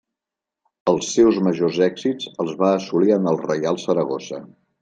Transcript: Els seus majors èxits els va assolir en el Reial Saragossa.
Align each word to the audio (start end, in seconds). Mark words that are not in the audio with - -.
Els 0.93 1.09
seus 1.17 1.37
majors 1.49 1.77
èxits 1.89 2.31
els 2.45 2.57
va 2.65 2.73
assolir 2.81 3.17
en 3.19 3.33
el 3.33 3.41
Reial 3.47 3.83
Saragossa. 3.87 4.43